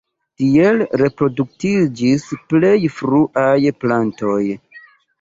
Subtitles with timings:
[0.43, 4.45] Tiel reproduktiĝis plej fruaj plantoj.